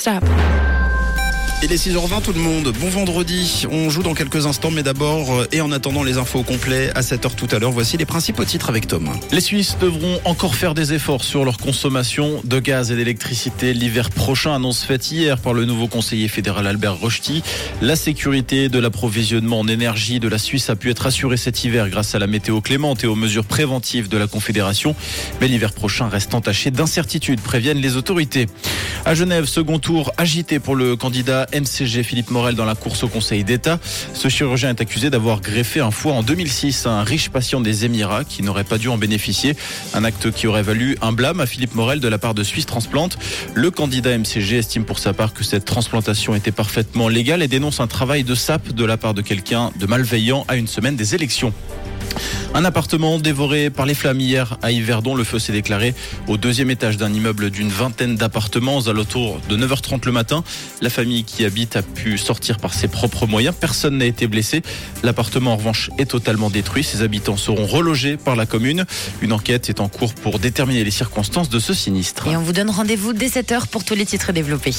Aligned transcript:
Stop. 0.00 0.22
Il 1.60 1.72
est 1.72 1.88
6h20 1.88 2.22
tout 2.22 2.32
le 2.32 2.38
monde, 2.38 2.72
bon 2.80 2.88
vendredi, 2.88 3.66
on 3.68 3.90
joue 3.90 4.04
dans 4.04 4.14
quelques 4.14 4.46
instants 4.46 4.70
mais 4.70 4.84
d'abord 4.84 5.34
euh, 5.34 5.48
et 5.50 5.60
en 5.60 5.72
attendant 5.72 6.04
les 6.04 6.16
infos 6.16 6.38
au 6.38 6.42
complet 6.44 6.92
à 6.94 7.00
7h 7.00 7.34
tout 7.34 7.48
à 7.50 7.58
l'heure, 7.58 7.72
voici 7.72 7.96
les 7.96 8.06
principaux 8.06 8.44
titres 8.44 8.68
avec 8.68 8.86
Tom. 8.86 9.10
Les 9.32 9.40
Suisses 9.40 9.76
devront 9.80 10.20
encore 10.24 10.54
faire 10.54 10.74
des 10.74 10.92
efforts 10.92 11.24
sur 11.24 11.44
leur 11.44 11.58
consommation 11.58 12.40
de 12.44 12.60
gaz 12.60 12.92
et 12.92 12.96
d'électricité 12.96 13.74
l'hiver 13.74 14.10
prochain, 14.10 14.54
annonce 14.54 14.84
faite 14.84 15.10
hier 15.10 15.40
par 15.40 15.52
le 15.52 15.64
nouveau 15.64 15.88
conseiller 15.88 16.28
fédéral 16.28 16.68
Albert 16.68 16.94
Rochety. 16.94 17.42
La 17.82 17.96
sécurité 17.96 18.68
de 18.68 18.78
l'approvisionnement 18.78 19.58
en 19.58 19.66
énergie 19.66 20.20
de 20.20 20.28
la 20.28 20.38
Suisse 20.38 20.70
a 20.70 20.76
pu 20.76 20.92
être 20.92 21.06
assurée 21.06 21.36
cet 21.36 21.64
hiver 21.64 21.90
grâce 21.90 22.14
à 22.14 22.20
la 22.20 22.28
météo 22.28 22.60
clémente 22.60 23.02
et 23.02 23.08
aux 23.08 23.16
mesures 23.16 23.44
préventives 23.44 24.08
de 24.08 24.16
la 24.16 24.28
Confédération, 24.28 24.94
mais 25.40 25.48
l'hiver 25.48 25.72
prochain 25.72 26.08
reste 26.08 26.34
entaché 26.34 26.70
d'incertitudes, 26.70 27.40
préviennent 27.40 27.80
les 27.80 27.96
autorités. 27.96 28.46
À 29.08 29.14
Genève, 29.14 29.46
second 29.46 29.78
tour 29.78 30.12
agité 30.18 30.58
pour 30.58 30.76
le 30.76 30.94
candidat 30.94 31.46
MCG 31.54 32.02
Philippe 32.02 32.30
Morel 32.30 32.54
dans 32.54 32.66
la 32.66 32.74
course 32.74 33.04
au 33.04 33.08
Conseil 33.08 33.42
d'État. 33.42 33.80
Ce 34.12 34.28
chirurgien 34.28 34.68
est 34.68 34.82
accusé 34.82 35.08
d'avoir 35.08 35.40
greffé 35.40 35.80
un 35.80 35.90
foie 35.90 36.12
en 36.12 36.22
2006 36.22 36.84
à 36.84 36.90
un 36.90 37.04
riche 37.04 37.30
patient 37.30 37.62
des 37.62 37.86
Émirats 37.86 38.24
qui 38.24 38.42
n'aurait 38.42 38.64
pas 38.64 38.76
dû 38.76 38.88
en 38.88 38.98
bénéficier. 38.98 39.56
Un 39.94 40.04
acte 40.04 40.30
qui 40.30 40.46
aurait 40.46 40.60
valu 40.60 40.98
un 41.00 41.12
blâme 41.12 41.40
à 41.40 41.46
Philippe 41.46 41.74
Morel 41.74 42.00
de 42.00 42.08
la 42.08 42.18
part 42.18 42.34
de 42.34 42.42
Suisse 42.42 42.66
Transplante. 42.66 43.16
Le 43.54 43.70
candidat 43.70 44.10
MCG 44.10 44.58
estime 44.58 44.84
pour 44.84 44.98
sa 44.98 45.14
part 45.14 45.32
que 45.32 45.42
cette 45.42 45.64
transplantation 45.64 46.34
était 46.34 46.52
parfaitement 46.52 47.08
légale 47.08 47.42
et 47.42 47.48
dénonce 47.48 47.80
un 47.80 47.86
travail 47.86 48.24
de 48.24 48.34
sape 48.34 48.74
de 48.74 48.84
la 48.84 48.98
part 48.98 49.14
de 49.14 49.22
quelqu'un 49.22 49.72
de 49.80 49.86
malveillant 49.86 50.44
à 50.48 50.56
une 50.56 50.66
semaine 50.66 50.96
des 50.96 51.14
élections. 51.14 51.54
Un 52.54 52.64
appartement 52.64 53.18
dévoré 53.18 53.70
par 53.70 53.86
les 53.86 53.94
flammes 53.94 54.20
hier 54.20 54.56
à 54.62 54.72
Yverdon. 54.72 55.14
Le 55.14 55.24
feu 55.24 55.38
s'est 55.38 55.52
déclaré 55.52 55.94
au 56.26 56.36
deuxième 56.36 56.70
étage 56.70 56.96
d'un 56.96 57.12
immeuble 57.12 57.50
d'une 57.50 57.68
vingtaine 57.68 58.16
d'appartements 58.16 58.78
aux 58.78 58.88
alentours 58.88 59.40
de 59.48 59.56
9h30 59.56 60.06
le 60.06 60.12
matin. 60.12 60.42
La 60.80 60.90
famille 60.90 61.24
qui 61.24 61.44
habite 61.44 61.76
a 61.76 61.82
pu 61.82 62.16
sortir 62.16 62.56
par 62.56 62.72
ses 62.74 62.88
propres 62.88 63.26
moyens. 63.26 63.54
Personne 63.58 63.98
n'a 63.98 64.06
été 64.06 64.26
blessé. 64.26 64.62
L'appartement 65.02 65.52
en 65.52 65.56
revanche 65.56 65.90
est 65.98 66.06
totalement 66.10 66.50
détruit. 66.50 66.84
Ses 66.84 67.02
habitants 67.02 67.36
seront 67.36 67.66
relogés 67.66 68.16
par 68.16 68.34
la 68.34 68.46
commune. 68.46 68.86
Une 69.20 69.32
enquête 69.32 69.68
est 69.68 69.80
en 69.80 69.88
cours 69.88 70.14
pour 70.14 70.38
déterminer 70.38 70.84
les 70.84 70.90
circonstances 70.90 71.50
de 71.50 71.58
ce 71.58 71.74
sinistre. 71.74 72.26
Et 72.28 72.36
on 72.36 72.42
vous 72.42 72.52
donne 72.52 72.70
rendez-vous 72.70 73.12
dès 73.12 73.28
7h 73.28 73.66
pour 73.66 73.84
tous 73.84 73.94
les 73.94 74.06
titres 74.06 74.32
développés. 74.32 74.74